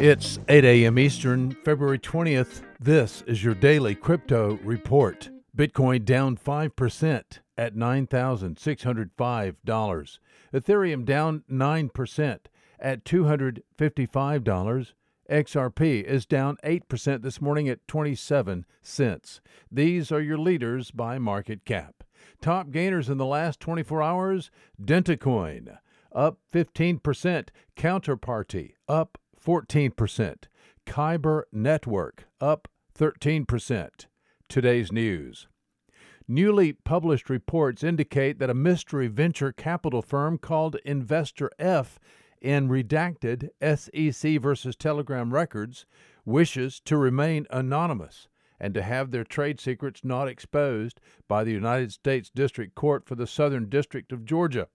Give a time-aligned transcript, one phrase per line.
[0.00, 0.98] It's 8 a.m.
[0.98, 2.62] Eastern, February 20th.
[2.80, 5.28] This is your daily crypto report.
[5.54, 7.22] Bitcoin down 5%
[7.58, 10.18] at $9,605.
[10.54, 12.38] Ethereum down 9%
[12.78, 14.92] at $255.
[15.30, 19.42] XRP is down 8% this morning at 27 cents.
[19.70, 22.02] These are your leaders by market cap.
[22.40, 24.50] Top gainers in the last 24 hours
[24.82, 25.76] Dentacoin
[26.12, 30.44] up 15%, Counterparty up 14%.
[30.86, 32.68] Kyber Network up
[32.98, 33.88] 13%.
[34.48, 35.46] Today's news.
[36.26, 41.98] Newly published reports indicate that a mystery venture capital firm called Investor F
[42.40, 45.86] in redacted SEC versus Telegram records
[46.24, 48.28] wishes to remain anonymous
[48.60, 53.14] and to have their trade secrets not exposed by the United States District Court for
[53.14, 54.68] the Southern District of Georgia.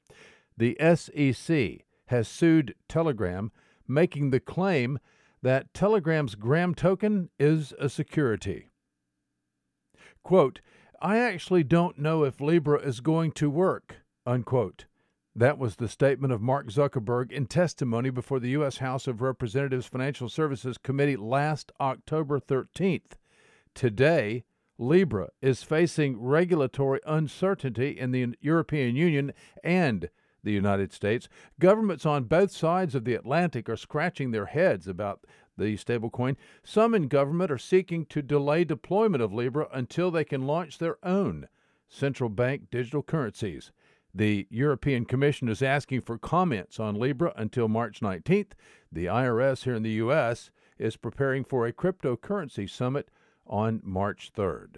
[0.58, 3.52] The SEC has sued Telegram
[3.88, 5.00] making the claim
[5.42, 8.70] that Telegram's Gram token is a security.
[10.24, 10.60] Quote,
[11.02, 14.86] I actually don't know if Libra is going to work, unquote.
[15.36, 18.78] That was the statement of Mark Zuckerberg in testimony before the U.S.
[18.78, 23.12] House of Representatives Financial Services Committee last October 13th.
[23.74, 24.46] Today,
[24.78, 30.10] Libra is facing regulatory uncertainty in the European Union and
[30.46, 31.28] the United States.
[31.60, 35.26] Governments on both sides of the Atlantic are scratching their heads about
[35.58, 36.38] the stablecoin.
[36.64, 40.98] Some in government are seeking to delay deployment of Libra until they can launch their
[41.04, 41.48] own
[41.90, 43.72] central bank digital currencies.
[44.14, 48.52] The European Commission is asking for comments on Libra until March 19th.
[48.90, 50.52] The IRS here in the U.S.
[50.78, 53.10] is preparing for a cryptocurrency summit
[53.46, 54.78] on March 3rd.